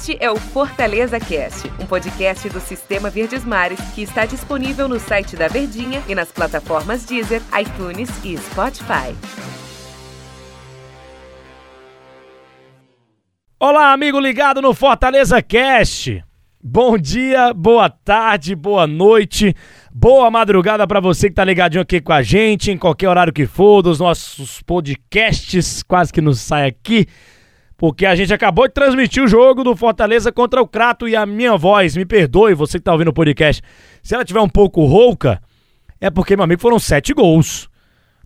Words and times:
Este 0.00 0.16
é 0.18 0.30
o 0.30 0.36
Fortaleza 0.36 1.20
Cast, 1.20 1.70
um 1.78 1.84
podcast 1.84 2.48
do 2.48 2.58
Sistema 2.58 3.10
Verdes 3.10 3.44
Mares 3.44 3.78
que 3.94 4.00
está 4.00 4.24
disponível 4.24 4.88
no 4.88 4.98
site 4.98 5.36
da 5.36 5.46
Verdinha 5.46 6.02
e 6.08 6.14
nas 6.14 6.32
plataformas 6.32 7.04
Deezer, 7.04 7.42
iTunes 7.60 8.08
e 8.24 8.34
Spotify. 8.38 9.14
Olá, 13.58 13.92
amigo 13.92 14.18
ligado 14.18 14.62
no 14.62 14.72
Fortaleza 14.72 15.42
Cast. 15.42 16.24
Bom 16.64 16.96
dia, 16.96 17.52
boa 17.52 17.90
tarde, 17.90 18.54
boa 18.54 18.86
noite, 18.86 19.54
boa 19.92 20.30
madrugada 20.30 20.86
para 20.86 21.00
você 21.00 21.28
que 21.28 21.34
tá 21.34 21.44
ligadinho 21.44 21.82
aqui 21.82 22.00
com 22.00 22.14
a 22.14 22.22
gente, 22.22 22.70
em 22.70 22.78
qualquer 22.78 23.10
horário 23.10 23.34
que 23.34 23.46
for, 23.46 23.82
dos 23.82 23.98
nossos 23.98 24.62
podcasts, 24.62 25.82
quase 25.82 26.10
que 26.10 26.22
nos 26.22 26.40
sai 26.40 26.68
aqui 26.68 27.06
porque 27.80 28.04
a 28.04 28.14
gente 28.14 28.34
acabou 28.34 28.68
de 28.68 28.74
transmitir 28.74 29.22
o 29.22 29.26
jogo 29.26 29.64
do 29.64 29.74
Fortaleza 29.74 30.30
contra 30.30 30.60
o 30.60 30.68
Crato 30.68 31.08
e 31.08 31.16
a 31.16 31.24
minha 31.24 31.56
voz, 31.56 31.96
me 31.96 32.04
perdoe, 32.04 32.52
você 32.52 32.76
que 32.76 32.84
tá 32.84 32.92
ouvindo 32.92 33.08
o 33.08 33.12
podcast, 33.12 33.62
se 34.02 34.14
ela 34.14 34.22
tiver 34.22 34.42
um 34.42 34.50
pouco 34.50 34.84
rouca, 34.84 35.40
é 35.98 36.10
porque, 36.10 36.36
meu 36.36 36.44
amigo, 36.44 36.60
foram 36.60 36.78
sete 36.78 37.14
gols. 37.14 37.70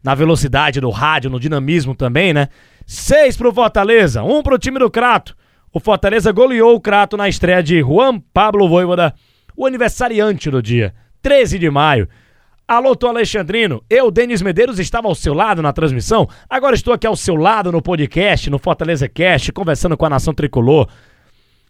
Na 0.02 0.12
velocidade 0.12 0.80
do 0.80 0.90
rádio, 0.90 1.30
no 1.30 1.38
dinamismo 1.38 1.94
também, 1.94 2.34
né? 2.34 2.48
Seis 2.84 3.36
pro 3.36 3.54
Fortaleza, 3.54 4.24
um 4.24 4.42
pro 4.42 4.58
time 4.58 4.80
do 4.80 4.90
Crato. 4.90 5.36
O 5.72 5.78
Fortaleza 5.78 6.32
goleou 6.32 6.74
o 6.74 6.80
Crato 6.80 7.16
na 7.16 7.28
estreia 7.28 7.62
de 7.62 7.80
Juan 7.80 8.18
Pablo 8.32 8.68
Voivoda, 8.68 9.14
o 9.56 9.64
aniversariante 9.64 10.50
do 10.50 10.60
dia, 10.60 10.92
13 11.22 11.60
de 11.60 11.70
maio. 11.70 12.08
Alô, 12.66 12.96
tô 12.96 13.08
Alexandrino. 13.08 13.84
Eu, 13.90 14.10
Denis 14.10 14.40
Medeiros, 14.40 14.78
estava 14.78 15.06
ao 15.06 15.14
seu 15.14 15.34
lado 15.34 15.60
na 15.60 15.70
transmissão. 15.70 16.26
Agora 16.48 16.74
estou 16.74 16.94
aqui 16.94 17.06
ao 17.06 17.14
seu 17.14 17.36
lado 17.36 17.70
no 17.70 17.82
podcast, 17.82 18.48
no 18.48 18.58
Fortaleza 18.58 19.06
Cast, 19.06 19.52
conversando 19.52 19.98
com 19.98 20.06
a 20.06 20.08
Nação 20.08 20.32
Tricolor. 20.32 20.88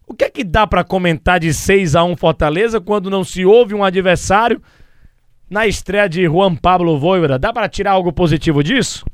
O 0.06 0.14
que 0.14 0.22
é 0.22 0.30
que 0.30 0.44
dá 0.44 0.68
para 0.68 0.84
comentar 0.84 1.40
de 1.40 1.52
6 1.52 1.96
a 1.96 2.04
1 2.04 2.16
Fortaleza 2.16 2.80
quando 2.80 3.10
não 3.10 3.24
se 3.24 3.44
ouve 3.44 3.74
um 3.74 3.82
adversário 3.82 4.62
na 5.50 5.66
estreia 5.66 6.08
de 6.08 6.26
Juan 6.26 6.54
Pablo 6.54 6.96
Voivoda? 6.96 7.40
Dá 7.40 7.52
para 7.52 7.68
tirar 7.68 7.90
algo 7.90 8.12
positivo 8.12 8.62
disso? 8.62 9.04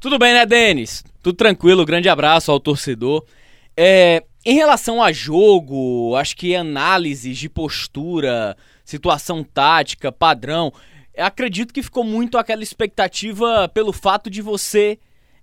Tudo 0.00 0.18
bem, 0.18 0.32
né, 0.32 0.44
Denis? 0.44 1.04
Tudo 1.22 1.36
tranquilo. 1.36 1.86
Grande 1.86 2.08
abraço 2.08 2.50
ao 2.50 2.58
torcedor. 2.58 3.24
É, 3.76 4.24
em 4.44 4.56
relação 4.56 5.00
a 5.00 5.12
jogo, 5.12 6.16
acho 6.16 6.36
que 6.36 6.56
análises 6.56 7.38
de 7.38 7.48
postura, 7.48 8.56
situação 8.84 9.44
tática, 9.44 10.10
padrão, 10.10 10.72
acredito 11.20 11.72
que 11.72 11.82
ficou 11.82 12.04
muito 12.04 12.38
aquela 12.38 12.62
expectativa 12.62 13.68
pelo 13.68 13.92
fato 13.92 14.30
de 14.30 14.42
você 14.42 14.98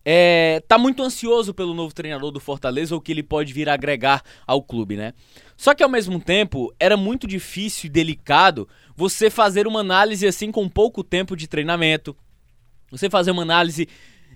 é, 0.09 0.64
tá 0.66 0.78
muito 0.78 1.03
ansioso 1.03 1.53
pelo 1.53 1.73
novo 1.73 1.94
treinador 1.94 2.31
do 2.31 2.39
Fortaleza 2.39 2.95
ou 2.95 3.02
que 3.02 3.11
ele 3.11 3.22
pode 3.22 3.52
vir 3.52 3.67
agregar 3.67 4.23
ao 4.45 4.64
clube, 4.64 4.95
né? 4.95 5.14
Só 5.58 5.73
que 5.73 5.83
ao 5.83 5.89
mesmo 5.89 6.17
tempo 6.17 6.73
era 6.80 6.95
muito 6.95 7.28
difícil 7.28 7.88
e 7.88 7.89
delicado 7.89 8.70
você 8.95 9.30
fazer 9.30 9.67
uma 9.67 9.81
análise 9.81 10.25
assim 10.25 10.50
com 10.50 10.70
pouco 10.70 11.03
tempo 11.03 11.36
de 11.36 11.45
treinamento, 11.45 12.16
você 12.89 13.09
fazer 13.09 13.31
uma 13.31 13.42
análise 13.42 13.86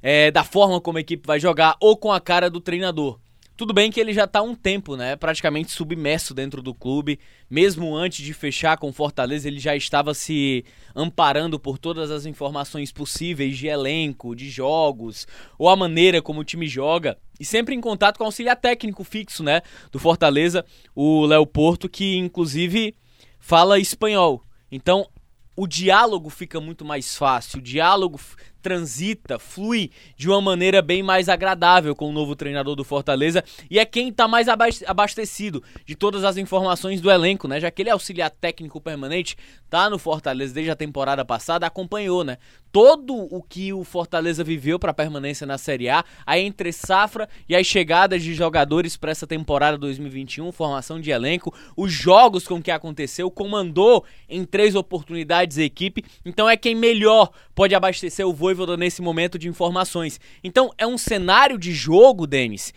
é, 0.02 0.30
da 0.30 0.44
forma 0.44 0.82
como 0.82 0.98
a 0.98 1.02
equipe 1.02 1.26
vai 1.26 1.40
jogar 1.40 1.78
ou 1.80 1.96
com 1.96 2.12
a 2.12 2.20
cara 2.20 2.50
do 2.50 2.60
treinador. 2.60 3.18
Tudo 3.62 3.76
bem 3.76 3.92
que 3.92 4.00
ele 4.00 4.12
já 4.12 4.24
está 4.24 4.40
há 4.40 4.42
um 4.42 4.56
tempo, 4.56 4.98
né, 4.98 5.16
praticamente 5.16 5.72
submerso 5.72 6.34
dentro 6.34 6.64
do 6.64 6.74
clube. 6.74 7.20
Mesmo 7.48 7.96
antes 7.96 8.26
de 8.26 8.34
fechar 8.34 8.76
com 8.76 8.92
Fortaleza, 8.92 9.48
ele 9.48 9.60
já 9.60 9.76
estava 9.76 10.16
se 10.16 10.66
amparando 10.96 11.60
por 11.60 11.78
todas 11.78 12.10
as 12.10 12.26
informações 12.26 12.92
possíveis 12.92 13.56
de 13.56 13.68
elenco, 13.68 14.36
de 14.36 14.50
jogos, 14.50 15.28
ou 15.60 15.70
a 15.70 15.76
maneira 15.76 16.24
como 16.24 16.40
o 16.40 16.44
time 16.44 16.68
joga. 16.68 17.20
E 17.40 17.46
sempre 17.46 17.76
em 17.76 17.80
contato 17.80 18.18
com 18.18 18.24
o 18.24 18.26
auxiliar 18.26 18.56
técnico 18.56 19.04
fixo, 19.04 19.44
né, 19.44 19.62
do 19.92 20.00
Fortaleza, 20.00 20.66
o 20.96 21.28
Léo 21.28 21.46
Porto, 21.46 21.88
que 21.88 22.18
inclusive 22.18 22.96
fala 23.40 23.78
espanhol. 23.78 24.42
Então, 24.72 25.08
o 25.56 25.68
diálogo 25.68 26.32
fica 26.32 26.60
muito 26.60 26.84
mais 26.84 27.16
fácil, 27.16 27.60
o 27.60 27.62
diálogo 27.62 28.20
transita, 28.62 29.40
flui 29.40 29.92
de 30.16 30.30
uma 30.30 30.42
maneira 30.42 30.82
bem 30.82 31.02
mais 31.02 31.28
agradável 31.28 31.96
com 31.96 32.10
o 32.10 32.12
novo 32.12 32.36
treinador 32.36 32.76
do 32.76 32.84
Fortaleza 32.84 33.44
e 33.70 33.80
é 33.80 33.86
quem 33.86 34.10
está 34.10 34.28
mais 34.28 34.48
abastecido 34.48 35.64
de 35.86 35.96
todas 35.96 36.24
as 36.24 36.38
informações 36.38 37.02
do 37.02 37.10
elenco, 37.10 37.48
né? 37.48 37.60
Já 37.60 37.72
que 37.72 37.82
ele 37.82 37.90
é 37.90 37.94
auxiliar 37.94 38.30
técnico 38.30 38.80
permanente, 38.80 39.36
tá 39.70 39.90
no 39.90 39.98
Fortaleza 39.98 40.54
desde 40.54 40.72
a 40.72 40.76
temporada 40.76 41.26
passada, 41.26 41.66
acompanhou, 41.66 42.24
né? 42.24 42.38
Todo 42.72 43.16
o 43.16 43.42
que 43.42 43.74
o 43.74 43.84
Fortaleza 43.84 44.44
viveu 44.44 44.80
para 44.80 44.94
permanência 44.94 45.46
na 45.46 45.58
Série 45.58 45.90
A, 45.90 46.06
a 46.26 46.40
entre 46.40 46.72
safra 46.72 47.28
e 47.50 47.56
as 47.56 47.68
chegadas 47.68 48.24
de 48.24 48.34
jogadores 48.34 48.96
para 48.96 49.12
essa 49.12 49.28
temporada 49.28 49.78
2021, 49.78 50.52
formação 50.52 51.00
de 51.00 51.12
elenco, 51.12 51.54
os 51.76 51.92
jogos 51.92 52.48
com 52.48 52.62
que 52.62 52.72
aconteceu, 52.72 53.30
comandou 53.30 54.06
em 54.30 54.46
três 54.46 54.76
oportunidades 54.76 55.58
a 55.58 55.64
equipe, 55.64 56.04
então 56.26 56.50
é 56.50 56.56
quem 56.56 56.76
melhor 56.76 57.32
pode 57.54 57.76
abastecer 57.76 58.26
o 58.28 58.34
Voivoda 58.52 58.76
nesse 58.76 59.02
momento 59.02 59.40
de 59.40 59.48
informações. 59.48 60.20
Então 60.44 60.72
é 60.78 60.86
um 60.86 60.98
cenário 60.98 61.58
de 61.58 61.72
jogo, 61.72 62.28
Denis, 62.28 62.74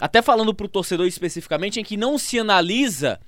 até 0.00 0.20
falando 0.20 0.52
para 0.52 0.66
o 0.66 0.68
torcedor 0.68 1.06
especificamente, 1.06 1.78
em 1.78 1.84
que 1.84 1.96
não 1.96 2.18
se 2.18 2.40
analisa 2.40 3.20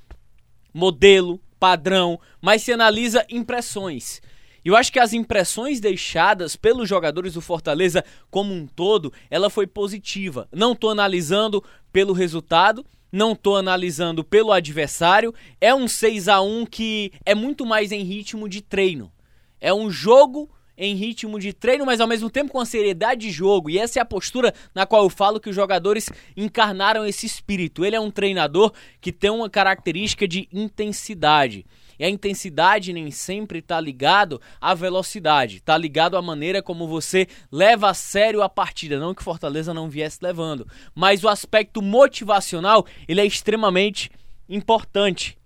modelo, 0.73 1.41
padrão, 1.57 2.19
mas 2.43 2.63
se 2.63 2.73
analisa 2.73 3.25
impressões. 3.31 4.21
E 4.65 4.69
eu 4.69 4.77
acho 4.77 4.93
que 4.93 4.99
as 4.99 5.13
impressões 5.13 5.79
deixadas 5.79 6.57
pelos 6.57 6.89
jogadores 6.89 7.35
do 7.35 7.41
Fortaleza 7.41 8.05
como 8.29 8.53
um 8.53 8.67
todo, 8.67 9.13
ela 9.31 9.49
foi 9.49 9.69
positiva. 9.69 10.49
Não 10.51 10.73
estou 10.73 10.91
analisando 10.91 11.63
pelo 11.93 12.13
resultado, 12.13 12.85
não 13.13 13.35
estou 13.35 13.57
analisando 13.57 14.25
pelo 14.25 14.51
adversário. 14.51 15.33
É 15.61 15.73
um 15.73 15.87
6 15.87 16.27
a 16.27 16.41
1 16.41 16.67
que 16.67 17.13
é 17.25 17.37
muito 17.37 17.65
mais 17.65 17.93
em 17.93 18.03
ritmo 18.03 18.49
de 18.49 18.61
treino. 18.63 19.13
É 19.61 19.73
um 19.73 19.89
jogo 19.93 20.51
em 20.77 20.95
ritmo 20.95 21.39
de 21.39 21.53
treino, 21.53 21.87
mas 21.87 22.01
ao 22.01 22.09
mesmo 22.09 22.29
tempo 22.29 22.53
com 22.53 22.61
a 22.61 22.67
seriedade 22.67 23.23
de 23.23 23.31
jogo. 23.31 23.71
E 23.71 23.79
essa 23.79 23.99
é 23.99 24.03
a 24.03 24.07
postura 24.07 24.53
na 24.75 24.87
qual 24.87 25.05
eu 25.05 25.11
falo 25.11 25.41
que 25.41 25.49
os 25.49 25.57
jogadores 25.57 26.11
encarnaram 26.37 27.07
esse 27.07 27.27
espírito. 27.27 27.85
Ele 27.85 27.97
é 27.97 28.01
um 28.01 28.11
treinador 28.11 28.73
que 29.01 29.13
tem 29.13 29.31
uma 29.31 29.49
característica 29.49 30.27
de 30.27 30.49
intensidade. 30.53 31.65
E 31.99 32.05
a 32.05 32.11
intensidade 32.11 32.93
nem 32.93 33.11
sempre 33.11 33.61
está 33.61 33.81
ligado 33.81 34.41
à 34.61 34.75
velocidade, 34.75 35.59
está 35.59 35.79
ligado 35.79 36.17
à 36.17 36.23
maneira 36.23 36.61
como 36.61 36.89
você 36.89 37.29
leva 37.53 37.89
a 37.89 37.95
sério 37.95 38.43
a 38.43 38.49
partida, 38.49 38.99
não 38.99 39.15
que 39.15 39.23
Fortaleza 39.23 39.73
não 39.73 39.89
viesse 39.89 40.19
levando, 40.21 40.67
mas 40.93 41.23
o 41.23 41.29
aspecto 41.29 41.81
motivacional, 41.81 42.85
ele 43.07 43.21
é 43.21 43.25
extremamente 43.25 44.11
importante 44.49 45.39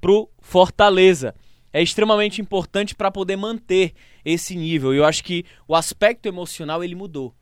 pro 0.00 0.30
Fortaleza 0.40 1.34
é 1.76 1.82
extremamente 1.82 2.40
importante 2.40 2.94
para 2.94 3.10
poder 3.10 3.36
manter 3.36 3.92
esse 4.26 4.56
nível. 4.56 4.92
E 4.92 4.98
eu 4.98 5.04
acho 5.04 5.22
que 5.22 5.44
o 5.68 5.74
aspecto 5.74 6.26
emocional 6.26 6.82
ele 6.82 6.96
mudou. 6.96 7.32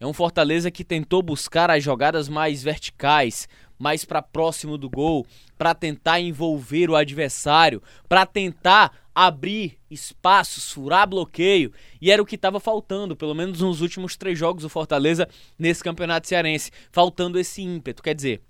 É 0.00 0.06
um 0.06 0.12
Fortaleza 0.12 0.68
que 0.68 0.82
tentou 0.82 1.22
buscar 1.22 1.70
as 1.70 1.84
jogadas 1.84 2.28
mais 2.28 2.60
verticais, 2.60 3.48
mais 3.78 4.04
para 4.04 4.20
próximo 4.20 4.76
do 4.76 4.90
gol, 4.90 5.24
para 5.56 5.72
tentar 5.74 6.18
envolver 6.20 6.90
o 6.90 6.96
adversário, 6.96 7.80
para 8.08 8.26
tentar 8.26 8.92
abrir 9.14 9.78
espaços, 9.88 10.72
furar 10.72 11.08
bloqueio, 11.08 11.72
e 12.00 12.10
era 12.10 12.20
o 12.20 12.26
que 12.26 12.34
estava 12.34 12.58
faltando, 12.58 13.14
pelo 13.14 13.34
menos 13.34 13.60
nos 13.60 13.80
últimos 13.80 14.16
três 14.16 14.36
jogos 14.36 14.64
do 14.64 14.68
Fortaleza 14.68 15.28
nesse 15.56 15.84
campeonato 15.84 16.26
cearense, 16.26 16.72
faltando 16.90 17.38
esse 17.38 17.62
ímpeto. 17.62 18.02
Quer 18.02 18.14
dizer, 18.14 18.42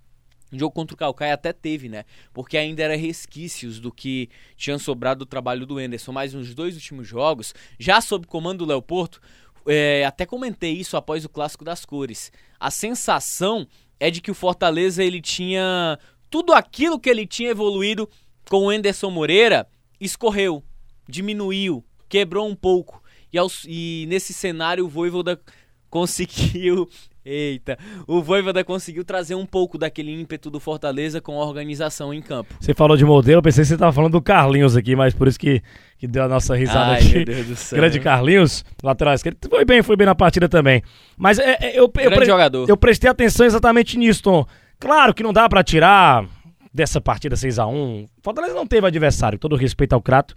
o 0.52 0.58
jogo 0.58 0.74
contra 0.74 0.94
o 0.94 0.96
Calcaia 0.98 1.34
até 1.34 1.52
teve, 1.52 1.88
né? 1.88 2.04
Porque 2.32 2.58
ainda 2.58 2.82
era 2.82 2.96
resquícios 2.96 3.80
do 3.80 3.90
que 3.90 4.28
tinha 4.56 4.78
sobrado 4.78 5.20
do 5.20 5.26
trabalho 5.26 5.64
do 5.64 5.80
Enderson. 5.80 6.12
Mas 6.12 6.34
nos 6.34 6.54
dois 6.54 6.74
últimos 6.74 7.08
jogos, 7.08 7.54
já 7.78 8.00
sob 8.00 8.26
comando 8.26 8.58
do 8.58 8.66
Léo 8.66 8.82
Porto, 8.82 9.20
é, 9.66 10.04
até 10.04 10.26
comentei 10.26 10.72
isso 10.72 10.96
após 10.96 11.24
o 11.24 11.28
Clássico 11.28 11.64
das 11.64 11.84
Cores. 11.84 12.30
A 12.60 12.70
sensação 12.70 13.66
é 13.98 14.10
de 14.10 14.20
que 14.20 14.30
o 14.30 14.34
Fortaleza 14.34 15.02
ele 15.02 15.20
tinha 15.20 15.98
tudo 16.28 16.52
aquilo 16.52 16.98
que 16.98 17.08
ele 17.08 17.26
tinha 17.26 17.50
evoluído 17.50 18.08
com 18.48 18.66
o 18.66 18.72
Enderson 18.72 19.10
Moreira 19.10 19.66
escorreu, 20.00 20.62
diminuiu, 21.08 21.84
quebrou 22.08 22.48
um 22.48 22.54
pouco. 22.54 23.02
E, 23.32 23.38
aos, 23.38 23.64
e 23.66 24.04
nesse 24.08 24.34
cenário 24.34 24.84
o 24.84 24.88
Voivoda 24.88 25.40
conseguiu 25.88 26.88
Eita, 27.24 27.78
o 28.06 28.20
Voivoda 28.20 28.64
conseguiu 28.64 29.04
trazer 29.04 29.36
um 29.36 29.46
pouco 29.46 29.78
daquele 29.78 30.12
ímpeto 30.12 30.50
do 30.50 30.58
Fortaleza 30.58 31.20
com 31.20 31.40
a 31.40 31.44
organização 31.44 32.12
em 32.12 32.20
campo. 32.20 32.52
Você 32.60 32.74
falou 32.74 32.96
de 32.96 33.04
modelo, 33.04 33.38
eu 33.38 33.42
pensei 33.42 33.62
que 33.62 33.68
você 33.68 33.74
estava 33.74 33.92
falando 33.92 34.12
do 34.12 34.20
Carlinhos 34.20 34.76
aqui, 34.76 34.96
mas 34.96 35.14
por 35.14 35.28
isso 35.28 35.38
que, 35.38 35.62
que 35.98 36.08
deu 36.08 36.24
a 36.24 36.28
nossa 36.28 36.56
risada 36.56 36.92
Ai, 36.92 36.98
aqui. 36.98 37.14
Meu 37.14 37.24
Deus 37.24 37.46
do 37.46 37.56
céu. 37.56 37.78
Grande 37.78 38.00
Carlinhos, 38.00 38.64
lateral 38.82 39.14
esquerdo, 39.14 39.38
foi 39.48 39.64
bem, 39.64 39.82
foi 39.82 39.94
bem 39.94 40.06
na 40.06 40.16
partida 40.16 40.48
também. 40.48 40.82
Mas 41.16 41.38
é, 41.38 41.58
é, 41.60 41.78
eu, 41.78 41.92
eu, 41.96 42.10
eu, 42.10 42.24
jogador. 42.24 42.68
eu 42.68 42.76
prestei 42.76 43.08
atenção 43.08 43.46
exatamente 43.46 43.96
nisso, 43.96 44.20
Tom. 44.22 44.44
Claro 44.80 45.14
que 45.14 45.22
não 45.22 45.32
dá 45.32 45.48
para 45.48 45.62
tirar 45.62 46.26
dessa 46.74 47.00
partida 47.00 47.36
6 47.36 47.58
a 47.58 47.66
1 47.66 48.08
Fortaleza 48.20 48.54
não 48.54 48.66
teve 48.66 48.86
adversário, 48.86 49.38
todo 49.38 49.54
respeito 49.54 49.92
ao 49.92 50.02
Crato, 50.02 50.34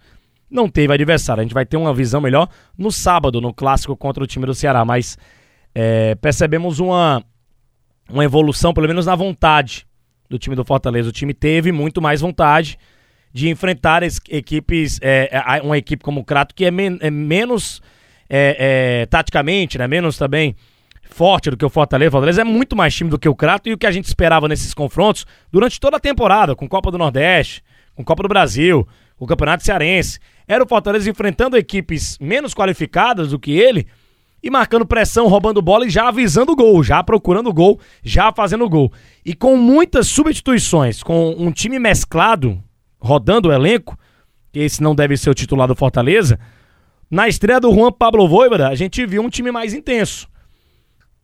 não 0.48 0.68
teve 0.68 0.92
adversário. 0.92 1.40
A 1.40 1.42
gente 1.42 1.54
vai 1.54 1.66
ter 1.66 1.76
uma 1.76 1.92
visão 1.92 2.20
melhor 2.20 2.48
no 2.78 2.92
sábado, 2.92 3.40
no 3.40 3.52
clássico 3.52 3.96
contra 3.96 4.22
o 4.22 4.26
time 4.26 4.46
do 4.46 4.54
Ceará, 4.54 4.84
mas 4.84 5.18
é, 5.78 6.14
percebemos 6.14 6.78
uma, 6.80 7.22
uma 8.08 8.24
evolução, 8.24 8.72
pelo 8.72 8.88
menos 8.88 9.04
na 9.04 9.14
vontade 9.14 9.86
do 10.26 10.38
time 10.38 10.56
do 10.56 10.64
Fortaleza. 10.64 11.10
O 11.10 11.12
time 11.12 11.34
teve 11.34 11.70
muito 11.70 12.00
mais 12.00 12.22
vontade 12.22 12.78
de 13.30 13.50
enfrentar 13.50 14.02
equipes, 14.02 14.98
é, 15.02 15.28
é 15.30 15.60
uma 15.62 15.76
equipe 15.76 16.02
como 16.02 16.22
o 16.22 16.24
Crato, 16.24 16.54
que 16.54 16.64
é, 16.64 16.70
men 16.70 16.96
é 17.02 17.10
menos 17.10 17.82
é, 18.26 19.02
é, 19.02 19.06
taticamente, 19.06 19.76
né? 19.76 19.86
Menos 19.86 20.16
também 20.16 20.56
forte 21.10 21.50
do 21.50 21.58
que 21.58 21.64
o 21.66 21.68
Fortaleza. 21.68 22.08
O 22.08 22.12
Fortaleza 22.12 22.40
é 22.40 22.44
muito 22.44 22.74
mais 22.74 22.94
time 22.94 23.10
do 23.10 23.18
que 23.18 23.28
o 23.28 23.34
Crato 23.34 23.68
e 23.68 23.74
o 23.74 23.78
que 23.78 23.86
a 23.86 23.92
gente 23.92 24.06
esperava 24.06 24.48
nesses 24.48 24.72
confrontos 24.72 25.26
durante 25.52 25.78
toda 25.78 25.98
a 25.98 26.00
temporada, 26.00 26.56
com 26.56 26.66
Copa 26.66 26.90
do 26.90 26.96
Nordeste, 26.96 27.62
com 27.94 28.02
Copa 28.02 28.22
do 28.22 28.30
Brasil, 28.30 28.88
o 29.18 29.26
Campeonato 29.26 29.62
Cearense. 29.62 30.20
Era 30.48 30.64
o 30.64 30.66
Fortaleza 30.66 31.10
enfrentando 31.10 31.54
equipes 31.54 32.16
menos 32.18 32.54
qualificadas 32.54 33.28
do 33.28 33.38
que 33.38 33.58
ele 33.58 33.86
e 34.46 34.50
marcando 34.50 34.86
pressão, 34.86 35.26
roubando 35.26 35.60
bola 35.60 35.86
e 35.86 35.90
já 35.90 36.06
avisando 36.06 36.52
o 36.52 36.56
gol, 36.56 36.80
já 36.80 37.02
procurando 37.02 37.50
o 37.50 37.52
gol, 37.52 37.80
já 38.00 38.32
fazendo 38.32 38.64
o 38.64 38.68
gol. 38.68 38.92
E 39.24 39.34
com 39.34 39.56
muitas 39.56 40.06
substituições, 40.06 41.02
com 41.02 41.30
um 41.36 41.50
time 41.50 41.80
mesclado, 41.80 42.62
rodando 43.00 43.48
o 43.48 43.52
elenco, 43.52 43.98
que 44.52 44.60
esse 44.60 44.80
não 44.80 44.94
deve 44.94 45.16
ser 45.16 45.30
o 45.30 45.34
titular 45.34 45.66
do 45.66 45.74
Fortaleza, 45.74 46.38
na 47.10 47.26
estreia 47.26 47.58
do 47.58 47.74
Juan 47.74 47.90
Pablo 47.90 48.28
Voivoda, 48.28 48.68
a 48.68 48.76
gente 48.76 49.04
viu 49.04 49.20
um 49.20 49.28
time 49.28 49.50
mais 49.50 49.74
intenso. 49.74 50.28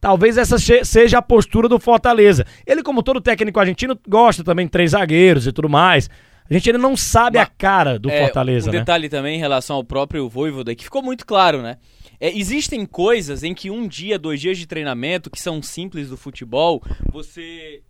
Talvez 0.00 0.36
essa 0.36 0.56
seja 0.58 1.18
a 1.18 1.22
postura 1.22 1.68
do 1.68 1.78
Fortaleza. 1.78 2.44
Ele, 2.66 2.82
como 2.82 3.04
todo 3.04 3.20
técnico 3.20 3.60
argentino, 3.60 3.96
gosta 4.08 4.42
também 4.42 4.66
de 4.66 4.72
três 4.72 4.90
zagueiros 4.90 5.46
e 5.46 5.52
tudo 5.52 5.68
mais. 5.68 6.10
A 6.50 6.52
gente 6.52 6.68
ainda 6.68 6.78
não 6.82 6.96
sabe 6.96 7.38
Mas, 7.38 7.46
a 7.46 7.50
cara 7.56 8.00
do 8.00 8.10
é, 8.10 8.24
Fortaleza, 8.24 8.68
um 8.68 8.72
né? 8.72 8.80
detalhe 8.80 9.08
também 9.08 9.36
em 9.36 9.40
relação 9.40 9.76
ao 9.76 9.84
próprio 9.84 10.28
Voivoda, 10.28 10.74
que 10.74 10.82
ficou 10.82 11.04
muito 11.04 11.24
claro, 11.24 11.62
né? 11.62 11.76
É, 12.22 12.30
existem 12.38 12.86
coisas 12.86 13.42
em 13.42 13.52
que 13.52 13.68
um 13.68 13.88
dia, 13.88 14.16
dois 14.16 14.40
dias 14.40 14.56
de 14.56 14.64
treinamento, 14.64 15.28
que 15.28 15.40
são 15.40 15.60
simples 15.60 16.08
do 16.08 16.16
futebol, 16.16 16.80
você 17.10 17.82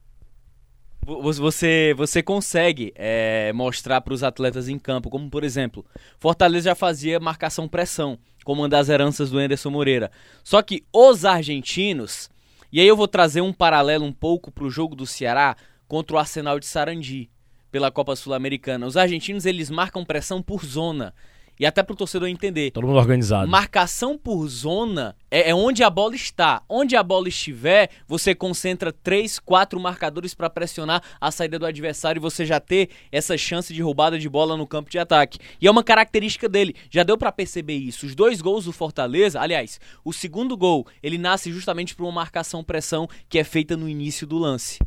você, 1.04 1.92
você 1.98 2.22
consegue 2.22 2.94
é, 2.94 3.52
mostrar 3.52 4.00
para 4.00 4.14
os 4.14 4.22
atletas 4.22 4.70
em 4.70 4.78
campo, 4.78 5.10
como 5.10 5.28
por 5.28 5.44
exemplo, 5.44 5.84
Fortaleza 6.18 6.70
já 6.70 6.74
fazia 6.74 7.20
marcação-pressão, 7.20 8.18
como 8.42 8.62
uma 8.62 8.70
das 8.70 8.88
heranças 8.88 9.30
do 9.30 9.36
Anderson 9.36 9.68
Moreira. 9.68 10.10
Só 10.42 10.62
que 10.62 10.82
os 10.90 11.26
argentinos, 11.26 12.30
e 12.72 12.80
aí 12.80 12.86
eu 12.86 12.96
vou 12.96 13.08
trazer 13.08 13.42
um 13.42 13.52
paralelo 13.52 14.06
um 14.06 14.12
pouco 14.14 14.50
para 14.50 14.64
o 14.64 14.70
jogo 14.70 14.96
do 14.96 15.06
Ceará 15.06 15.56
contra 15.86 16.16
o 16.16 16.18
Arsenal 16.18 16.58
de 16.58 16.64
Sarandi, 16.64 17.28
pela 17.70 17.90
Copa 17.90 18.16
Sul-Americana. 18.16 18.86
Os 18.86 18.96
argentinos 18.96 19.44
eles 19.44 19.68
marcam 19.68 20.04
pressão 20.04 20.40
por 20.40 20.64
zona. 20.64 21.12
E 21.58 21.66
até 21.66 21.82
para 21.82 21.92
o 21.92 21.96
torcedor 21.96 22.28
entender. 22.28 22.70
Todo 22.70 22.86
mundo 22.86 22.98
organizado. 22.98 23.48
Marcação 23.48 24.18
por 24.18 24.46
zona 24.48 25.14
é, 25.30 25.50
é, 25.50 25.54
onde 25.54 25.82
a 25.82 25.90
bola 25.90 26.14
está. 26.14 26.62
Onde 26.68 26.96
a 26.96 27.02
bola 27.02 27.28
estiver, 27.28 27.90
você 28.06 28.34
concentra 28.34 28.92
três, 28.92 29.38
quatro 29.38 29.78
marcadores 29.78 30.34
para 30.34 30.50
pressionar 30.50 31.02
a 31.20 31.30
saída 31.30 31.58
do 31.58 31.66
adversário 31.66 32.18
e 32.18 32.20
você 32.20 32.44
já 32.44 32.60
ter 32.60 32.90
essa 33.10 33.36
chance 33.36 33.72
de 33.72 33.82
roubada 33.82 34.18
de 34.18 34.28
bola 34.28 34.56
no 34.56 34.66
campo 34.66 34.90
de 34.90 34.98
ataque. 34.98 35.38
E 35.60 35.66
é 35.66 35.70
uma 35.70 35.84
característica 35.84 36.48
dele. 36.48 36.74
Já 36.90 37.02
deu 37.02 37.16
para 37.16 37.32
perceber 37.32 37.76
isso. 37.76 38.06
Os 38.06 38.14
dois 38.14 38.40
gols 38.40 38.64
do 38.64 38.72
Fortaleza, 38.72 39.40
aliás, 39.40 39.80
o 40.04 40.12
segundo 40.12 40.56
gol, 40.56 40.86
ele 41.02 41.18
nasce 41.18 41.52
justamente 41.52 41.94
por 41.94 42.04
uma 42.04 42.12
marcação-pressão 42.12 43.08
que 43.28 43.38
é 43.38 43.44
feita 43.44 43.76
no 43.76 43.88
início 43.88 44.26
do 44.26 44.38
lance. 44.38 44.78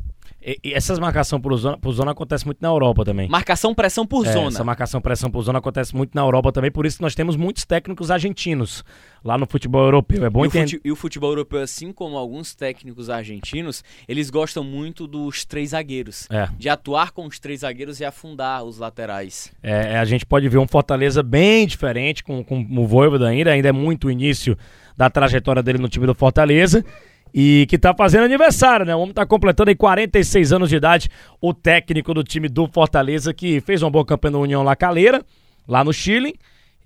E, 0.46 0.60
e 0.62 0.74
essas 0.74 1.00
marcação 1.00 1.40
por 1.40 1.56
zona, 1.56 1.76
por 1.76 1.90
zona 1.90 2.12
acontece 2.12 2.46
muito 2.46 2.58
na 2.62 2.68
Europa 2.68 3.04
também. 3.04 3.28
Marcação 3.28 3.74
pressão 3.74 4.06
por 4.06 4.24
é, 4.24 4.32
zona. 4.32 4.48
Essa 4.48 4.62
marcação 4.62 5.00
pressão 5.00 5.28
por 5.28 5.42
zona 5.42 5.58
acontece 5.58 5.94
muito 5.96 6.14
na 6.14 6.22
Europa 6.22 6.52
também, 6.52 6.70
por 6.70 6.86
isso 6.86 6.98
que 6.98 7.02
nós 7.02 7.16
temos 7.16 7.34
muitos 7.34 7.64
técnicos 7.64 8.12
argentinos 8.12 8.84
lá 9.24 9.36
no 9.36 9.44
futebol 9.44 9.82
europeu. 9.82 10.24
É 10.24 10.30
bom 10.30 10.44
e 10.44 10.46
entender. 10.46 10.76
O 10.76 10.80
e 10.86 10.92
o 10.92 10.96
futebol 10.96 11.30
europeu, 11.30 11.60
assim 11.60 11.92
como 11.92 12.16
alguns 12.16 12.54
técnicos 12.54 13.10
argentinos, 13.10 13.82
eles 14.06 14.30
gostam 14.30 14.62
muito 14.62 15.08
dos 15.08 15.44
três 15.44 15.70
zagueiros. 15.70 16.28
É. 16.30 16.48
De 16.56 16.68
atuar 16.68 17.10
com 17.10 17.26
os 17.26 17.40
três 17.40 17.60
zagueiros 17.60 17.98
e 17.98 18.04
afundar 18.04 18.62
os 18.62 18.78
laterais. 18.78 19.52
É, 19.60 19.94
é 19.94 19.98
a 19.98 20.04
gente 20.04 20.24
pode 20.24 20.48
ver 20.48 20.58
um 20.58 20.68
Fortaleza 20.68 21.24
bem 21.24 21.66
diferente 21.66 22.22
com, 22.22 22.44
com 22.44 22.64
o 22.78 22.86
Voivoda 22.86 23.26
ainda, 23.26 23.50
ainda 23.50 23.68
é 23.68 23.72
muito 23.72 24.06
o 24.06 24.10
início 24.12 24.56
da 24.96 25.10
trajetória 25.10 25.62
dele 25.62 25.78
no 25.78 25.88
time 25.88 26.06
do 26.06 26.14
Fortaleza 26.14 26.84
e 27.32 27.66
que 27.68 27.78
tá 27.78 27.94
fazendo 27.94 28.24
aniversário, 28.24 28.86
né? 28.86 28.94
O 28.94 29.00
homem 29.00 29.12
tá 29.12 29.26
completando 29.26 29.70
aí 29.70 29.76
46 29.76 30.52
anos 30.52 30.68
de 30.68 30.76
idade, 30.76 31.08
o 31.40 31.52
técnico 31.52 32.14
do 32.14 32.24
time 32.24 32.48
do 32.48 32.66
Fortaleza, 32.66 33.34
que 33.34 33.60
fez 33.60 33.82
uma 33.82 33.90
boa 33.90 34.04
campanha 34.04 34.32
no 34.32 34.40
União 34.40 34.62
La 34.62 34.74
Calera, 34.74 35.22
lá 35.68 35.84
no 35.84 35.92
Chile, 35.92 36.34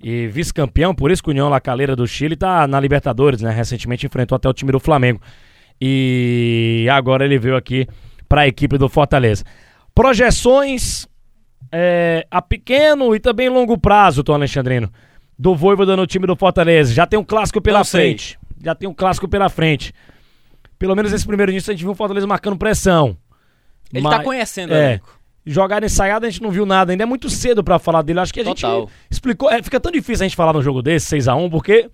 e 0.02 0.26
vice-campeão, 0.26 0.94
por 0.94 1.10
isso 1.10 1.22
que 1.22 1.28
o 1.28 1.32
União 1.32 1.48
La 1.48 1.60
Calera 1.60 1.94
do 1.94 2.06
Chile 2.06 2.34
tá 2.34 2.66
na 2.66 2.80
Libertadores, 2.80 3.42
né? 3.42 3.50
Recentemente 3.50 4.06
enfrentou 4.06 4.36
até 4.36 4.48
o 4.48 4.52
time 4.52 4.72
do 4.72 4.80
Flamengo. 4.80 5.20
E 5.80 6.86
agora 6.90 7.24
ele 7.24 7.38
veio 7.38 7.56
aqui 7.56 7.86
para 8.28 8.42
a 8.42 8.48
equipe 8.48 8.76
do 8.76 8.88
Fortaleza. 8.88 9.44
Projeções 9.94 11.06
é, 11.70 12.26
a 12.30 12.42
pequeno 12.42 13.14
e 13.14 13.20
também 13.20 13.48
longo 13.48 13.78
prazo, 13.78 14.24
Tom 14.24 14.34
Alexandrino, 14.34 14.90
do 15.38 15.54
Voivoda 15.54 15.96
no 15.96 16.06
time 16.06 16.26
do 16.26 16.34
Fortaleza. 16.34 16.92
Já 16.92 17.06
tem 17.06 17.18
um 17.18 17.24
clássico 17.24 17.60
pela 17.60 17.84
frente. 17.84 18.38
Já 18.62 18.74
tem 18.74 18.88
um 18.88 18.94
clássico 18.94 19.28
pela 19.28 19.48
frente 19.48 19.92
pelo 20.80 20.96
menos 20.96 21.12
nesse 21.12 21.26
primeiro 21.26 21.52
início 21.52 21.70
a 21.70 21.74
gente 21.74 21.82
viu 21.82 21.92
o 21.92 21.94
Fortaleza 21.94 22.26
marcando 22.26 22.56
pressão. 22.56 23.14
Ele 23.92 24.02
tá 24.02 24.08
Mas, 24.08 24.18
tá 24.18 24.24
conhecendo, 24.24 24.74
é. 24.74 24.98
Jogar 25.44 25.84
ensaiado 25.84 26.24
a 26.24 26.30
gente 26.30 26.42
não 26.42 26.50
viu 26.50 26.64
nada, 26.64 26.90
ainda 26.90 27.02
é 27.02 27.06
muito 27.06 27.28
cedo 27.28 27.62
para 27.62 27.78
falar 27.78 28.00
dele. 28.00 28.18
Acho 28.20 28.32
que 28.32 28.40
a 28.40 28.44
Total. 28.44 28.80
gente 28.80 28.92
explicou. 29.10 29.50
É, 29.50 29.62
fica 29.62 29.78
tão 29.78 29.92
difícil 29.92 30.24
a 30.24 30.28
gente 30.28 30.36
falar 30.36 30.54
num 30.54 30.62
jogo 30.62 30.80
desse, 30.80 31.16
6x1, 31.16 31.50
porque 31.50 31.90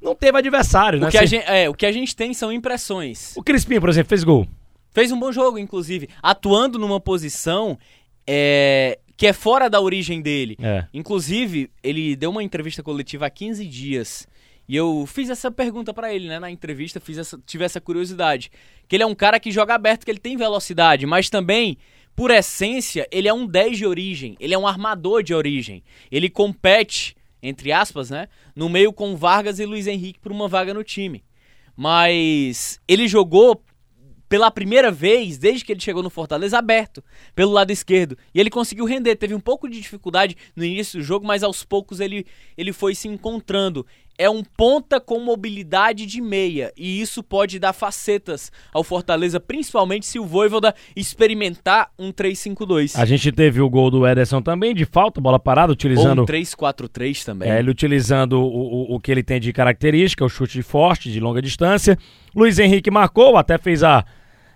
não 0.00 0.14
teve 0.14 0.38
adversário, 0.38 0.98
o 0.98 1.02
né? 1.02 1.10
Que 1.10 1.18
a 1.18 1.26
gente, 1.26 1.44
é, 1.46 1.68
o 1.68 1.74
que 1.74 1.84
a 1.84 1.92
gente 1.92 2.16
tem 2.16 2.32
são 2.32 2.50
impressões. 2.50 3.36
O 3.36 3.42
Crispim, 3.42 3.78
por 3.78 3.90
exemplo, 3.90 4.08
fez 4.08 4.24
gol. 4.24 4.46
Fez 4.90 5.12
um 5.12 5.20
bom 5.20 5.30
jogo, 5.30 5.58
inclusive. 5.58 6.08
Atuando 6.22 6.78
numa 6.78 6.98
posição 6.98 7.78
é, 8.26 8.98
que 9.18 9.26
é 9.26 9.34
fora 9.34 9.68
da 9.68 9.80
origem 9.82 10.22
dele. 10.22 10.56
É. 10.62 10.86
Inclusive, 10.94 11.70
ele 11.82 12.16
deu 12.16 12.30
uma 12.30 12.42
entrevista 12.42 12.82
coletiva 12.82 13.26
há 13.26 13.30
15 13.30 13.66
dias 13.66 14.26
e 14.70 14.76
eu 14.76 15.04
fiz 15.04 15.28
essa 15.28 15.50
pergunta 15.50 15.92
para 15.92 16.14
ele, 16.14 16.28
né, 16.28 16.38
na 16.38 16.48
entrevista, 16.48 17.00
fiz 17.00 17.18
essa, 17.18 17.36
tive 17.44 17.64
essa 17.64 17.80
curiosidade. 17.80 18.52
Que 18.86 18.94
ele 18.94 19.02
é 19.02 19.06
um 19.06 19.16
cara 19.16 19.40
que 19.40 19.50
joga 19.50 19.74
aberto, 19.74 20.04
que 20.04 20.10
ele 20.12 20.20
tem 20.20 20.36
velocidade, 20.36 21.06
mas 21.06 21.28
também, 21.28 21.76
por 22.14 22.30
essência, 22.30 23.04
ele 23.10 23.26
é 23.26 23.34
um 23.34 23.48
10 23.48 23.78
de 23.78 23.84
origem, 23.84 24.36
ele 24.38 24.54
é 24.54 24.58
um 24.58 24.68
armador 24.68 25.24
de 25.24 25.34
origem. 25.34 25.82
Ele 26.08 26.30
compete, 26.30 27.16
entre 27.42 27.72
aspas, 27.72 28.10
né, 28.10 28.28
no 28.54 28.68
meio 28.68 28.92
com 28.92 29.16
Vargas 29.16 29.58
e 29.58 29.66
Luiz 29.66 29.88
Henrique 29.88 30.20
por 30.20 30.30
uma 30.30 30.46
vaga 30.46 30.72
no 30.72 30.84
time. 30.84 31.24
Mas 31.76 32.80
ele 32.86 33.08
jogou 33.08 33.60
pela 34.30 34.48
primeira 34.48 34.92
vez, 34.92 35.36
desde 35.36 35.64
que 35.64 35.72
ele 35.72 35.80
chegou 35.80 36.04
no 36.04 36.08
Fortaleza, 36.08 36.56
aberto 36.56 37.02
pelo 37.34 37.50
lado 37.50 37.72
esquerdo. 37.72 38.16
E 38.32 38.38
ele 38.38 38.48
conseguiu 38.48 38.84
render. 38.84 39.16
Teve 39.16 39.34
um 39.34 39.40
pouco 39.40 39.68
de 39.68 39.80
dificuldade 39.80 40.36
no 40.54 40.64
início 40.64 41.00
do 41.00 41.04
jogo, 41.04 41.26
mas 41.26 41.42
aos 41.42 41.64
poucos 41.64 41.98
ele, 41.98 42.24
ele 42.56 42.72
foi 42.72 42.94
se 42.94 43.08
encontrando. 43.08 43.84
É 44.18 44.28
um 44.28 44.42
ponta 44.42 45.00
com 45.00 45.18
mobilidade 45.18 46.04
de 46.04 46.20
meia. 46.20 46.72
E 46.76 47.00
isso 47.00 47.22
pode 47.22 47.58
dar 47.58 47.72
facetas 47.72 48.52
ao 48.72 48.84
Fortaleza, 48.84 49.40
principalmente 49.40 50.06
se 50.06 50.18
o 50.18 50.26
Voivoda 50.26 50.74
experimentar 50.94 51.90
um 51.98 52.12
3-5-2. 52.12 52.98
A 52.98 53.04
gente 53.04 53.32
teve 53.32 53.60
o 53.60 53.70
gol 53.70 53.90
do 53.90 54.06
Ederson 54.06 54.42
também, 54.42 54.74
de 54.74 54.84
falta, 54.84 55.20
bola 55.20 55.38
parada, 55.38 55.72
utilizando. 55.72 56.18
Ou 56.18 56.24
um 56.24 56.26
3-4-3 56.26 57.24
também. 57.24 57.50
É, 57.50 57.58
ele 57.58 57.70
utilizando 57.70 58.34
o, 58.34 58.92
o, 58.92 58.96
o 58.96 59.00
que 59.00 59.10
ele 59.10 59.22
tem 59.22 59.40
de 59.40 59.52
característica, 59.52 60.24
o 60.24 60.28
chute 60.28 60.62
forte, 60.62 61.10
de 61.10 61.18
longa 61.18 61.40
distância. 61.40 61.96
Luiz 62.36 62.58
Henrique 62.58 62.90
marcou, 62.90 63.36
até 63.36 63.56
fez 63.56 63.82
a 63.82 64.04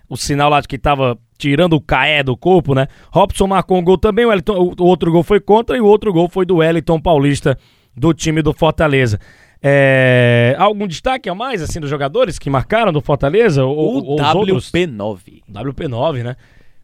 o 0.09 0.17
sinal 0.17 0.51
lá 0.51 0.61
de 0.61 0.69
que 0.69 0.79
tava 0.79 1.19
tirando 1.39 1.75
o 1.75 1.81
caé 1.81 2.23
do 2.23 2.37
corpo, 2.37 2.75
né? 2.75 2.87
Robson 3.11 3.47
marcou 3.47 3.79
um 3.79 3.83
gol 3.85 3.99
também, 3.99 4.25
o, 4.25 4.29
Wellington, 4.29 4.75
o 4.79 4.85
outro 4.85 5.11
gol 5.11 5.23
foi 5.23 5.41
contra 5.41 5.77
e 5.77 5.81
o 5.81 5.87
outro 5.87 6.13
gol 6.13 6.29
foi 6.29 6.45
do 6.45 6.57
Wellington 6.57 7.01
Paulista 7.01 7.59
do 7.97 8.13
time 8.13 8.43
do 8.43 8.53
Fortaleza. 8.53 9.19
É, 9.67 10.55
algum 10.59 10.87
destaque 10.87 11.27
a 11.31 11.35
mais, 11.35 11.63
assim, 11.63 11.81
dos 11.81 11.89
jogadores 11.89 12.39
que 12.39 12.51
marcaram 12.51 12.93
do 12.93 13.01
Fortaleza? 13.01 13.65
Ou, 13.65 14.15
o 14.15 14.17
WP9. 14.17 15.43
WP9, 15.51 16.23
né? 16.23 16.37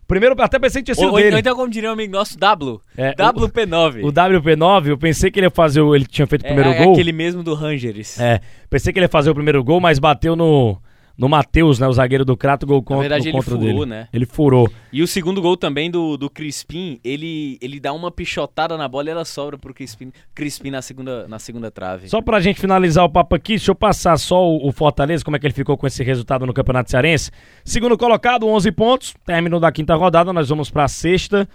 Primeiro, 0.08 0.34
até 0.42 0.58
pensei 0.58 0.80
que 0.80 0.86
tinha 0.86 0.94
sido 0.94 1.12
ou, 1.12 1.16
dele. 1.18 1.34
Ou 1.34 1.38
então, 1.38 1.54
como 1.54 1.68
diria 1.68 1.90
um 1.90 1.92
amigo 1.92 2.12
nosso, 2.12 2.38
W. 2.38 2.80
É, 2.96 3.14
WP9. 3.14 4.02
O, 4.02 4.08
o, 4.08 4.12
WP9, 4.12 4.86
eu 4.86 4.98
pensei 4.98 5.30
que 5.30 5.38
ele 5.38 5.46
ia 5.46 5.50
fazer, 5.50 5.82
o, 5.82 5.94
ele 5.94 6.06
tinha 6.06 6.26
feito 6.26 6.40
o 6.40 6.46
primeiro 6.46 6.70
é, 6.70 6.78
gol. 6.78 6.88
É 6.88 6.92
aquele 6.94 7.12
mesmo 7.12 7.42
do 7.42 7.52
Rangers. 7.52 8.18
É, 8.18 8.40
pensei 8.70 8.92
que 8.94 8.98
ele 8.98 9.04
ia 9.04 9.10
fazer 9.10 9.30
o 9.30 9.34
primeiro 9.34 9.62
gol, 9.62 9.78
mas 9.78 9.98
bateu 9.98 10.34
no 10.34 10.78
no 11.20 11.28
Matheus, 11.28 11.78
né? 11.78 11.86
O 11.86 11.92
zagueiro 11.92 12.24
do 12.24 12.34
Crato, 12.34 12.66
gol 12.66 12.82
contra, 12.82 12.96
Na 12.96 13.08
verdade, 13.16 13.28
ele 13.28 13.42
furou, 13.42 13.60
dele. 13.60 13.86
né? 13.86 14.08
Ele 14.10 14.24
furou. 14.24 14.70
E 14.90 15.02
o 15.02 15.06
segundo 15.06 15.42
gol 15.42 15.54
também 15.54 15.90
do, 15.90 16.16
do 16.16 16.30
Crispim, 16.30 16.98
ele, 17.04 17.58
ele 17.60 17.78
dá 17.78 17.92
uma 17.92 18.10
pichotada 18.10 18.74
na 18.78 18.88
bola 18.88 19.08
e 19.08 19.10
ela 19.10 19.24
sobra 19.26 19.58
pro 19.58 19.74
Crispim, 19.74 20.10
Crispim 20.34 20.70
na, 20.70 20.80
segunda, 20.80 21.28
na 21.28 21.38
segunda 21.38 21.70
trave. 21.70 22.08
Só 22.08 22.22
pra 22.22 22.40
gente 22.40 22.58
finalizar 22.58 23.04
o 23.04 23.08
papo 23.10 23.34
aqui, 23.34 23.52
deixa 23.52 23.70
eu 23.70 23.74
passar 23.74 24.16
só 24.16 24.42
o, 24.42 24.66
o 24.66 24.72
Fortaleza, 24.72 25.22
como 25.22 25.36
é 25.36 25.38
que 25.38 25.46
ele 25.46 25.52
ficou 25.52 25.76
com 25.76 25.86
esse 25.86 26.02
resultado 26.02 26.46
no 26.46 26.54
Campeonato 26.54 26.90
Cearense. 26.90 27.30
Segundo 27.66 27.98
colocado, 27.98 28.48
11 28.48 28.72
pontos, 28.72 29.14
término 29.26 29.60
da 29.60 29.70
quinta 29.70 29.94
rodada, 29.94 30.32
nós 30.32 30.48
vamos 30.48 30.70
pra 30.70 30.88
sexta 30.88 31.46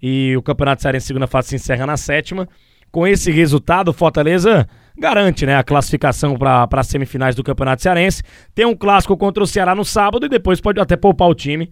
e 0.00 0.36
o 0.36 0.42
Campeonato 0.42 0.80
Cearense 0.80 1.06
segunda 1.08 1.26
fase 1.26 1.48
se 1.48 1.56
encerra 1.56 1.84
na 1.84 1.96
sétima. 1.96 2.48
Com 2.92 3.04
esse 3.04 3.32
resultado, 3.32 3.88
o 3.88 3.92
Fortaleza 3.92 4.66
garante 4.98 5.46
né, 5.46 5.56
a 5.56 5.62
classificação 5.62 6.36
para 6.36 6.68
as 6.70 6.86
semifinais 6.86 7.34
do 7.34 7.44
Campeonato 7.44 7.82
Cearense. 7.82 8.22
Tem 8.54 8.66
um 8.66 8.76
clássico 8.76 9.16
contra 9.16 9.42
o 9.42 9.46
Ceará 9.46 9.74
no 9.74 9.84
sábado 9.84 10.26
e 10.26 10.28
depois 10.28 10.60
pode 10.60 10.80
até 10.80 10.96
poupar 10.96 11.28
o 11.28 11.34
time 11.34 11.70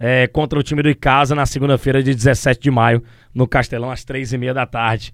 é, 0.00 0.26
contra 0.26 0.58
o 0.58 0.62
time 0.62 0.82
do 0.82 0.88
Icasa 0.88 1.34
na 1.34 1.44
segunda-feira 1.44 2.02
de 2.02 2.14
17 2.14 2.58
de 2.58 2.70
maio, 2.70 3.02
no 3.34 3.46
Castelão, 3.46 3.90
às 3.90 4.02
três 4.02 4.32
e 4.32 4.38
meia 4.38 4.54
da 4.54 4.64
tarde. 4.64 5.12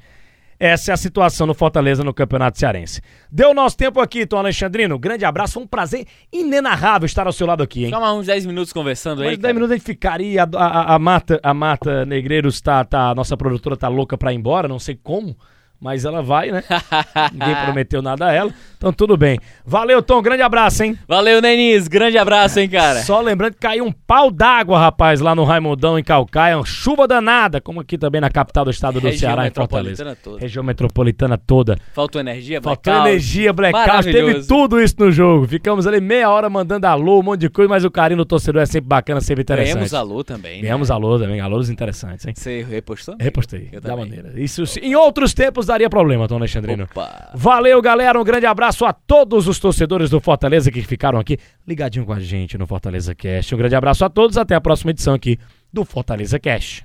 Essa 0.58 0.92
é 0.92 0.94
a 0.94 0.96
situação 0.96 1.46
no 1.46 1.52
Fortaleza 1.52 2.02
no 2.02 2.14
Campeonato 2.14 2.58
Cearense. 2.58 3.02
Deu 3.30 3.52
nosso 3.52 3.76
tempo 3.76 4.00
aqui, 4.00 4.24
Tom 4.24 4.38
Alexandrino. 4.38 4.98
Grande 4.98 5.24
abraço, 5.24 5.54
foi 5.54 5.64
um 5.64 5.66
prazer 5.66 6.06
inenarrável 6.32 7.04
estar 7.04 7.26
ao 7.26 7.32
seu 7.32 7.46
lado 7.46 7.62
aqui, 7.62 7.84
hein? 7.84 7.90
Calma, 7.90 8.14
uns 8.14 8.26
10 8.26 8.46
minutos 8.46 8.72
conversando 8.72 9.20
aí. 9.20 9.28
Mais 9.28 9.38
10 9.38 9.54
minutos 9.54 9.72
a 9.72 9.76
gente 9.76 9.84
ficaria. 9.84 10.44
A, 10.44 10.46
a, 10.56 10.94
a, 10.94 10.98
Mata, 10.98 11.38
a 11.42 11.52
Mata 11.52 12.06
Negreiros 12.06 12.60
tá, 12.60 12.82
tá. 12.84 13.10
A 13.10 13.14
nossa 13.14 13.36
produtora 13.36 13.76
tá 13.76 13.88
louca 13.88 14.16
pra 14.16 14.32
ir 14.32 14.36
embora, 14.36 14.66
não 14.66 14.78
sei 14.78 14.94
como. 14.94 15.36
Mas 15.80 16.04
ela 16.04 16.22
vai, 16.22 16.50
né? 16.50 16.62
Ninguém 17.32 17.54
prometeu 17.64 18.00
nada 18.00 18.26
a 18.26 18.32
ela. 18.32 18.52
Então 18.78 18.92
tudo 18.92 19.16
bem. 19.16 19.38
Valeu, 19.64 20.02
Tom. 20.02 20.20
Grande 20.22 20.42
abraço, 20.42 20.82
hein? 20.82 20.98
Valeu, 21.06 21.40
Nenis. 21.40 21.86
Grande 21.88 22.16
abraço, 22.18 22.58
hein, 22.60 22.68
cara? 22.68 23.02
Só 23.02 23.20
lembrando 23.20 23.54
que 23.54 23.60
caiu 23.60 23.84
um 23.84 23.92
pau 23.92 24.30
d'água, 24.30 24.78
rapaz, 24.78 25.20
lá 25.20 25.34
no 25.34 25.44
Raimundão, 25.44 25.98
em 25.98 26.02
Calcaia. 26.02 26.60
Chuva 26.64 27.06
danada, 27.06 27.60
como 27.60 27.80
aqui 27.80 27.98
também 27.98 28.20
na 28.20 28.30
capital 28.30 28.64
do 28.64 28.70
estado 28.70 29.00
do 29.00 29.06
Região 29.06 29.20
Ceará, 29.30 29.46
em 29.46 29.50
Fortaleza. 29.50 30.16
toda. 30.22 30.38
Região 30.40 30.64
metropolitana 30.64 31.36
toda. 31.38 31.76
Faltou 31.94 32.20
energia, 32.20 32.60
Faltou 32.60 32.92
blackout. 32.92 33.08
energia, 33.10 33.52
blackout, 33.52 34.04
teve 34.10 34.46
tudo 34.46 34.80
isso 34.80 34.94
no 34.98 35.10
jogo. 35.12 35.46
Ficamos 35.46 35.86
ali 35.86 36.00
meia 36.00 36.30
hora 36.30 36.48
mandando 36.48 36.86
alô, 36.86 37.20
um 37.20 37.22
monte 37.22 37.40
de 37.42 37.48
coisa, 37.50 37.68
mas 37.68 37.84
o 37.84 37.90
carinho 37.90 38.18
do 38.18 38.24
torcedor 38.24 38.62
é 38.62 38.66
sempre 38.66 38.88
bacana, 38.88 39.20
sempre 39.20 39.42
interessante. 39.42 39.74
Ganhamos 39.74 39.94
alô 39.94 40.24
também, 40.24 40.56
né? 40.56 40.62
Ganhamos 40.62 40.90
alô 40.90 41.18
também, 41.18 41.40
alôs 41.40 41.68
interessantes, 41.70 42.26
hein? 42.26 42.34
Você 42.36 42.62
repostou? 42.62 43.16
Repostei, 43.20 43.68
Eu 43.72 43.80
da 43.80 43.90
também. 43.90 44.06
maneira. 44.06 44.32
Isso 44.40 44.64
em 44.80 44.94
outros 44.94 45.34
tempos 45.34 45.65
daria 45.66 45.88
problema, 45.88 46.26
Tom 46.26 46.36
Alexandrino. 46.36 46.84
Opa. 46.84 47.30
Valeu, 47.34 47.80
galera. 47.82 48.20
Um 48.20 48.24
grande 48.24 48.46
abraço 48.46 48.84
a 48.84 48.92
todos 48.92 49.46
os 49.48 49.58
torcedores 49.58 50.10
do 50.10 50.20
Fortaleza 50.20 50.70
que 50.70 50.82
ficaram 50.82 51.18
aqui 51.18 51.38
ligadinho 51.66 52.06
com 52.06 52.12
a 52.12 52.20
gente 52.20 52.56
no 52.56 52.66
Fortaleza 52.66 53.14
Cast. 53.14 53.54
Um 53.54 53.58
grande 53.58 53.74
abraço 53.74 54.04
a 54.04 54.08
todos. 54.08 54.36
Até 54.36 54.54
a 54.54 54.60
próxima 54.60 54.90
edição 54.90 55.14
aqui 55.14 55.38
do 55.72 55.84
Fortaleza 55.84 56.38
Cast. 56.38 56.84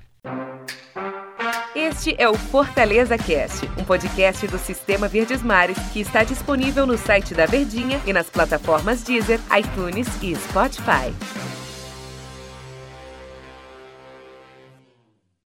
Este 1.74 2.14
é 2.18 2.28
o 2.28 2.34
Fortaleza 2.34 3.16
Cast, 3.16 3.66
um 3.78 3.84
podcast 3.84 4.46
do 4.46 4.58
Sistema 4.58 5.08
Verdes 5.08 5.42
Mares 5.42 5.78
que 5.92 6.00
está 6.00 6.22
disponível 6.22 6.86
no 6.86 6.98
site 6.98 7.34
da 7.34 7.46
Verdinha 7.46 8.00
e 8.06 8.12
nas 8.12 8.28
plataformas 8.28 9.02
Deezer, 9.02 9.40
iTunes 9.58 10.06
e 10.22 10.34
Spotify. 10.36 11.12